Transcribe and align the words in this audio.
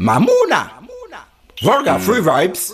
Mamuna, 0.00 0.70
Volga 1.60 1.98
Free 1.98 2.20
Vibes, 2.20 2.72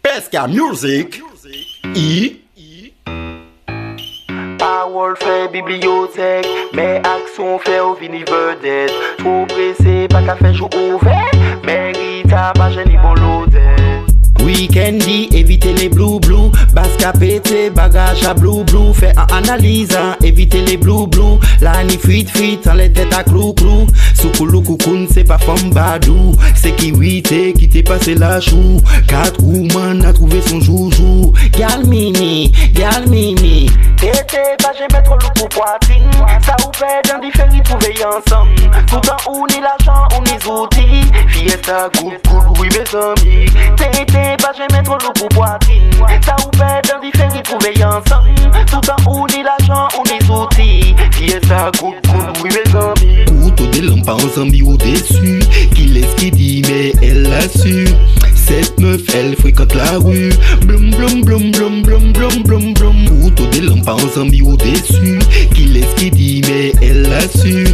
Pesca 0.00 0.48
Music. 0.48 1.20
I. 1.94 2.40
Parol 4.56 5.12
fè 5.20 5.50
bibliotek, 5.52 6.48
mè 6.72 7.02
aksyon 7.04 7.60
fè 7.66 7.82
ou 7.84 7.92
vini 8.00 8.24
vedet. 8.24 8.96
Tro 9.20 9.44
presè 9.52 10.06
pa 10.08 10.24
ka 10.24 10.38
fè 10.40 10.54
jou 10.56 10.72
ouve, 10.72 11.20
mè 11.68 11.78
rita 12.00 12.54
pa 12.56 12.72
jè 12.72 12.88
ni 12.88 12.96
bon 12.96 13.20
lodet 13.20 13.84
Weekend 14.44 15.04
di 15.04 15.28
evite 15.32 15.72
le 15.72 15.88
blou 15.88 16.18
basque 16.74 17.02
à 17.04 17.12
péter, 17.12 17.70
bagage 17.70 18.24
à 18.24 18.34
blue 18.34 18.64
blue, 18.64 18.92
fait 18.92 19.14
un 19.16 19.36
analyse, 19.36 19.96
hein, 19.96 20.16
évitez 20.22 20.62
les 20.62 20.76
blue 20.76 21.06
blue, 21.06 21.38
la 21.60 21.84
ni 21.84 21.96
fuite 21.96 22.30
fuite, 22.30 22.66
en 22.66 22.74
les 22.74 22.92
têtes 22.92 23.14
à 23.14 23.22
clou 23.22 23.54
clou, 23.54 23.86
soukoulou 24.14 24.60
koukoun, 24.62 25.06
c'est 25.12 25.24
pas 25.24 25.38
femme 25.38 25.70
badou, 25.70 26.34
c'est 26.54 26.74
qui 26.76 26.88
huité, 26.88 27.52
qui 27.52 27.68
t'est 27.68 27.82
passé 27.82 28.14
la 28.14 28.40
chou, 28.40 28.80
quatre 29.06 29.42
woman 29.42 30.04
a 30.04 30.12
trouvé 30.12 30.40
son 30.42 30.60
joujou, 30.60 31.32
gal 31.52 31.86
mimi, 31.86 32.52
gal 32.74 33.08
mimi, 33.08 33.70
Tété, 33.96 34.38
pas 34.58 34.72
j'ai 34.76 34.92
mettre 34.94 35.12
le 35.12 35.40
pour 35.40 35.48
poitrine, 35.48 36.10
ça 36.44 36.56
ou 36.66 36.72
fait 36.74 37.08
dans 37.08 37.20
différents 38.04 38.20
trouver 38.20 38.60
ensemble. 38.64 38.86
Tout 38.86 38.96
en 38.96 39.32
ou 39.32 39.46
ni 39.46 39.60
l'argent 39.60 40.08
ou 40.16 40.22
ni 40.24 40.36
outils, 40.46 41.10
fiesta, 41.28 41.88
good 42.00 42.14
good, 42.28 42.58
oui 42.58 42.68
mes 42.68 42.98
amis. 42.98 43.46
Tété, 43.76 44.36
pas 44.38 44.52
j'ai 44.56 44.76
mettre 44.76 44.92
le 44.92 45.12
pour 45.12 45.28
poitrine, 45.28 45.90
ça 46.24 46.36
ou 46.40 46.56
fait 46.56 46.82
dans 46.90 47.00
différents 47.00 47.42
trouver 47.42 47.84
ensemble. 47.84 48.34
Tout 48.66 48.90
en 48.90 49.10
ou 49.10 49.26
ni 49.28 49.42
l'argent 49.42 49.88
ou 49.98 50.02
ni 50.08 50.94
fiesta, 51.12 51.70
good 51.80 51.94
good, 52.06 52.42
oui 52.42 52.50
mes 52.50 52.78
amis. 52.78 53.24
couteau 53.42 53.66
des 53.66 53.82
lampes 53.82 54.08
en 54.08 54.18
zombie 54.34 54.62
au-dessus, 54.62 55.40
qui 55.74 55.86
laisse 55.86 56.14
qui 56.16 56.30
dit 56.30 56.62
mais 56.68 56.92
elle 57.02 57.22
l'a 57.22 57.48
su. 57.48 57.86
Cette 58.34 58.78
meuf, 58.78 59.00
elle 59.14 59.36
fréquente 59.36 59.74
la 59.74 59.98
rue. 59.98 60.30
Blum 60.66 60.90
blum 60.90 61.22
blum 61.22 61.50
blum 61.50 61.82
blum 61.82 62.12
blum 62.12 62.42
blum 62.42 62.74
blum. 62.74 63.22
Couteau 63.22 63.46
des 63.46 63.60
lampes 63.60 63.88
en 63.88 63.98
zombie 64.14 64.42
au-dessus, 64.42 65.18
qui 65.54 65.64
laisse 65.64 65.94
qui 65.96 66.10
dit 66.10 66.42
mais 66.46 66.72
elle 66.82 67.02
l'a 67.02 67.22
su. 67.22 67.66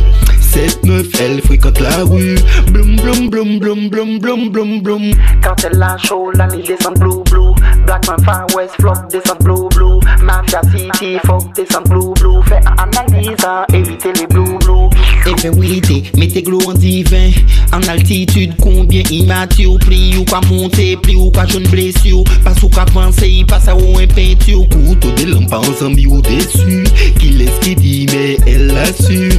Cette 0.61 0.85
meuf, 0.85 1.07
elle 1.19 1.41
fréquente 1.41 1.81
la 1.81 2.05
rue. 2.05 2.37
Blum 2.71 2.97
blum 2.97 3.31
blum 3.31 3.59
blum 3.59 3.89
blum 3.89 4.19
blum 4.19 4.51
blum 4.51 4.83
blum. 4.83 5.11
Quand 5.43 5.57
elle 5.65 5.83
a 5.83 5.97
chaud, 5.97 6.31
la 6.35 6.49
nuit 6.49 6.63
descend 6.63 6.99
blue 6.99 7.25
blue. 7.31 7.55
Blackman 7.87 8.23
Far 8.27 8.47
West, 8.55 8.75
Flock 8.79 9.11
descend 9.11 9.39
blue 9.43 9.69
blue. 9.75 9.99
Mafia 10.23 10.61
City, 10.71 11.17
Fuck 11.25 11.55
descend 11.55 11.89
blue 11.89 12.13
blue. 12.21 12.43
Fait 12.45 12.61
analyse, 12.77 13.43
hein, 13.43 13.65
éviter 13.73 14.13
les 14.21 14.27
blue 14.27 14.59
blue. 14.59 14.91
Infériorité, 15.27 16.03
mettez 16.17 16.43
glow 16.43 16.61
en 16.67 16.73
divin 16.73 17.31
En 17.73 17.83
altitude, 17.89 18.53
combien 18.61 19.03
immature 19.11 19.77
Pli 19.81 20.17
ou 20.17 20.25
quoi 20.25 20.41
monter, 20.49 20.97
pli 20.97 21.15
ou 21.15 21.31
quoi 21.31 21.45
jeune 21.47 21.69
blessure 21.69 22.25
Passe 22.43 22.63
ou 22.63 22.69
quoi 22.69 22.83
avancer, 22.83 23.45
passe 23.47 23.69
à 23.69 23.77
ou 23.77 23.99
un 23.99 24.07
peinture 24.07 24.67
Couteau 24.71 25.11
des 25.17 25.27
lampes 25.27 25.53
en 25.53 25.63
zombie 25.79 26.07
au-dessus 26.07 26.85
Qui 27.19 27.31
laisse 27.31 27.59
qui 27.61 27.75
dit 27.75 28.07
mais 28.11 28.39
elle 28.47 28.69
l'a 28.69 28.87
su 28.87 29.31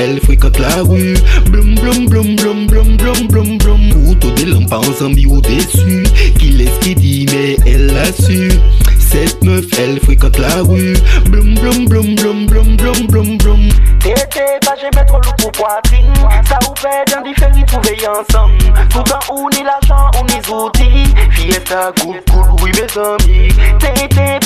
elle 0.00 0.20
fréquente 0.20 0.58
la 0.58 0.82
rue. 0.82 1.14
Blum 1.50 1.74
blum 1.74 2.06
blum 2.06 2.36
blum 2.36 2.66
blum 2.66 2.96
blum 2.96 3.28
blum 3.28 3.58
blum. 3.58 4.04
Couteau 4.06 4.30
des 4.30 4.46
lampes 4.46 4.72
en 4.72 4.82
zombie 4.82 5.26
au-dessus. 5.26 6.04
Qui 6.38 6.50
laisse 6.50 6.78
qui 6.80 6.94
dit 6.94 7.26
mais 7.30 7.56
elle 7.66 7.86
l'a 7.86 8.12
su. 8.12 8.50
Cette 8.98 9.42
meuf, 9.44 9.64
elle 9.78 10.00
fréquente 10.00 10.38
la 10.38 10.62
rue. 10.62 10.94
Blum 11.28 11.54
blum 11.54 11.86
blum 11.86 12.14
blum 12.14 12.46
blum 12.46 12.76
blum 12.76 13.06
blum 13.08 13.38
blum. 13.38 13.68
Tété, 14.00 14.40
pas 14.64 14.74
j'ai 14.80 14.96
mettre 14.96 15.16
le 15.16 15.36
pour 15.42 15.52
poitrine. 15.52 16.12
Ça 16.48 16.58
ou 16.68 16.74
fait 16.76 17.04
dans 17.12 17.22
différents 17.22 17.50
trouver 17.66 17.98
ensemble. 18.08 18.56
Tout 18.88 19.04
en 19.12 19.34
ou 19.34 19.50
ni 19.50 19.62
l'argent 19.62 20.10
ou 20.18 20.24
ni 20.26 20.40
outils. 20.48 21.14
Fiesta, 21.32 21.92
good 22.00 22.22
good, 22.30 22.60
oui 22.62 22.70
mes 22.74 23.00
amis. 23.00 23.48
Tété, 23.78 24.38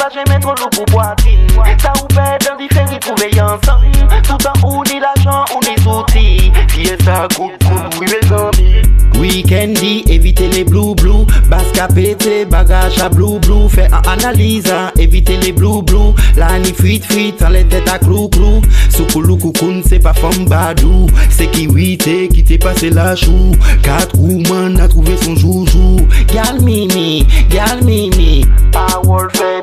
sa 7.04 7.28
kout 7.36 7.52
kout 7.68 8.00
wime 8.00 8.20
zanmi 8.28 8.82
Weekendi, 9.20 10.02
evite 10.10 10.48
le 10.52 10.64
blou 10.64 10.94
blou 10.94 11.24
Bas 11.48 11.68
ka 11.76 11.86
pete, 11.88 12.42
bagaj 12.50 12.98
a 13.04 13.08
blou 13.12 13.38
blou 13.44 13.68
Fè 13.72 13.86
an 13.94 14.08
analiza, 14.10 14.90
evite 15.00 15.38
le 15.44 15.52
blou 15.54 15.82
blou 15.86 16.14
La 16.40 16.50
ni 16.58 16.74
frit 16.74 17.06
frit, 17.06 17.44
an 17.46 17.54
le 17.54 17.62
tèt 17.70 17.88
a 17.92 18.00
klou 18.02 18.28
klou 18.34 18.60
Soukou 18.88 19.22
lou 19.22 19.38
koukoun, 19.40 19.82
se 19.86 20.00
pa 20.02 20.16
fom 20.18 20.48
badou 20.50 21.06
Se 21.34 21.46
ki 21.50 21.66
wite, 21.74 22.14
ki 22.30 22.44
te 22.46 22.58
pase 22.62 22.90
la 22.94 23.14
chou. 23.18 23.54
Kat 23.82 24.12
kouman 24.14 24.78
a 24.78 24.88
trouve 24.88 25.16
son 25.22 25.34
joujou. 25.34 26.04
Gyal 26.30 26.60
mimi, 26.62 27.24
gyal 27.50 27.82
mimi. 27.82 28.44
Power 28.74 29.30
fè 29.34 29.53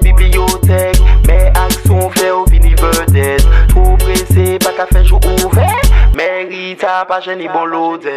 pa 7.06 7.22
cheni 7.22 7.48
bon 7.48 7.66
lode 7.66 8.14